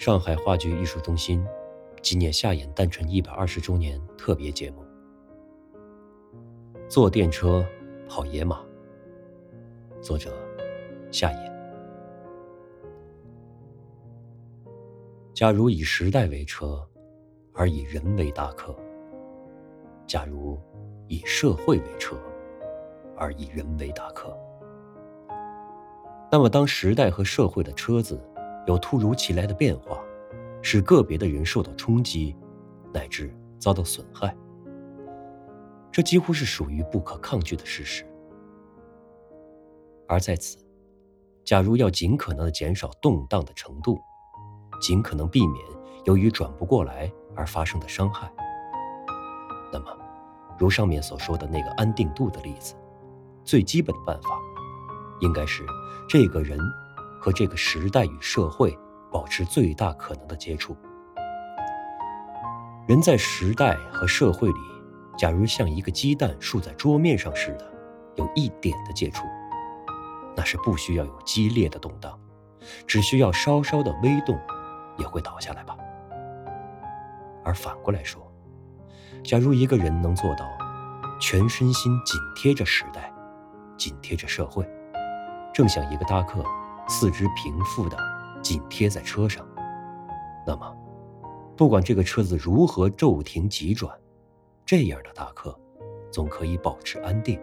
[0.00, 1.46] 上海话剧艺术中心
[2.00, 4.82] 纪念夏衍诞辰一百二十周年特别节目。
[6.88, 7.62] 坐电车
[8.08, 8.64] 跑野马。
[10.00, 10.32] 作者：
[11.12, 11.52] 夏衍。
[15.34, 16.82] 假如以时代为车，
[17.52, 18.72] 而以人为大客；
[20.06, 20.58] 假如
[21.08, 22.16] 以社会为车，
[23.18, 24.34] 而以人为大客，
[26.32, 28.18] 那么当时代和社会的车子
[28.66, 29.98] 有突如其来的变化，
[30.62, 32.36] 使个别的人受到冲击，
[32.92, 34.36] 乃至遭到损害，
[35.90, 38.06] 这几乎是属于不可抗拒的事实。
[40.06, 40.58] 而在此，
[41.44, 43.98] 假如要尽可能的减少动荡的程度，
[44.80, 45.64] 尽可能避免
[46.04, 48.30] 由于转不过来而发生的伤害，
[49.72, 49.86] 那么，
[50.58, 52.74] 如上面所说的那个安定度的例子，
[53.44, 54.38] 最基本的办法，
[55.20, 55.64] 应该是
[56.08, 56.58] 这个人
[57.20, 58.76] 和这个时代与社会。
[59.12, 60.76] 保持最大可能的接触。
[62.86, 64.60] 人在时代和社会里，
[65.18, 67.72] 假如像一个鸡蛋竖在桌面上似的，
[68.14, 69.24] 有一点的接触，
[70.36, 72.16] 那是不需要有激烈的动荡，
[72.86, 74.38] 只需要稍稍的微动，
[74.96, 75.76] 也会倒下来吧。
[77.44, 78.32] 而反过来说，
[79.24, 80.48] 假如一个人能做到
[81.20, 83.12] 全身心紧贴着时代，
[83.76, 84.64] 紧贴着社会，
[85.52, 86.44] 正像一个搭客，
[86.90, 87.96] 四肢平复的。
[88.42, 89.46] 紧贴在车上，
[90.46, 90.74] 那么，
[91.54, 93.94] 不管这个车子如何骤停急转，
[94.64, 95.54] 这样的大客，
[96.10, 97.38] 总可以保持安定，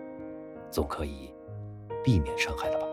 [0.71, 1.31] 总可以
[2.03, 2.87] 避免伤害了吧？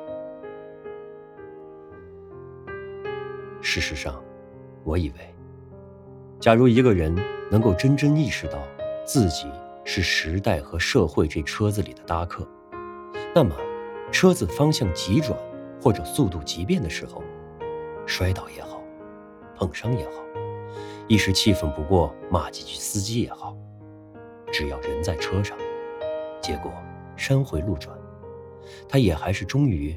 [3.62, 4.22] 事实上，
[4.84, 5.34] 我以为，
[6.38, 7.16] 假如一个人
[7.50, 8.58] 能够真正意识到
[9.06, 9.50] 自己
[9.82, 12.46] 是时代和社会这车子里的搭客，
[13.34, 13.56] 那么，
[14.12, 15.34] 车子方向急转
[15.84, 17.22] 或者速度急变的时候，
[18.06, 18.80] 摔倒也好，
[19.54, 20.12] 碰伤也好，
[21.08, 23.54] 一时气愤不过骂几句司机也好，
[24.50, 25.58] 只要人在车上，
[26.40, 26.72] 结果
[27.18, 27.94] 山回路转，
[28.88, 29.94] 他也还是终于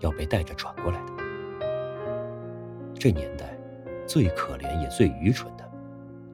[0.00, 1.12] 要被带着转过来的。
[2.98, 3.56] 这年代
[4.08, 5.64] 最可怜也最愚蠢的，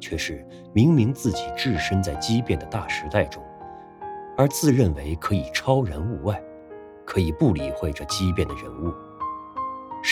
[0.00, 0.42] 却是
[0.72, 3.44] 明明自己置身在激变的大时代中，
[4.38, 6.42] 而自认为可以超然物外，
[7.04, 8.90] 可以不理会这激变的人物，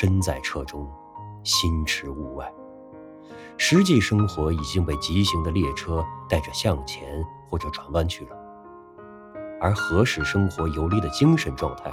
[0.02, 0.84] 身在车中。
[1.44, 2.52] 心驰物外，
[3.56, 8.36] 实际生活已经被急行的列车带着向前或者转弯去了，
[9.60, 11.88] 而何使生活游离的精神状态，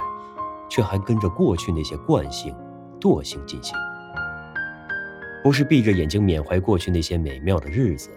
[0.68, 2.52] 却还跟着过去那些惯性、
[3.00, 3.76] 惰性进行。
[5.44, 8.10] 不是闭着眼睛缅怀过去那些美妙的日子，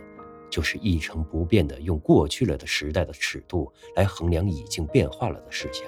[0.49, 5.85] 就是一成不变的用过去了的时代的尺度来衡量已经变化了的事项。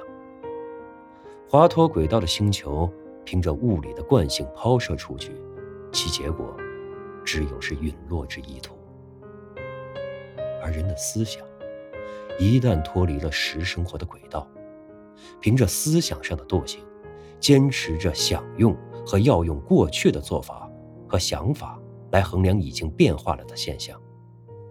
[1.49, 2.87] 滑脱轨道的星球。
[3.25, 5.35] 凭着物理的惯性抛射出去，
[5.91, 6.55] 其结果
[7.25, 8.77] 只有是陨落之意图。
[10.63, 11.45] 而人的思想
[12.39, 14.47] 一旦脱离了实生活的轨道，
[15.41, 16.81] 凭着思想上的惰性，
[17.39, 18.75] 坚持着想用
[19.05, 20.69] 和要用过去的做法
[21.07, 21.79] 和想法
[22.11, 23.99] 来衡量已经变化了的现象，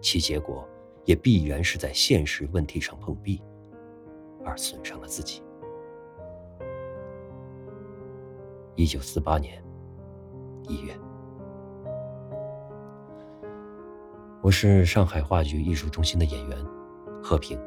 [0.01, 0.67] 其结果
[1.05, 3.41] 也必然是在现实问题上碰壁，
[4.43, 5.41] 而损伤了自己。
[8.77, 9.63] 一九四八年
[10.67, 10.93] 一月，
[14.41, 16.57] 我是上海话剧艺术中心的演员
[17.23, 17.57] 贺平，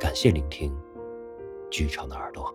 [0.00, 0.74] 感谢聆听
[1.70, 2.54] 剧场的耳朵。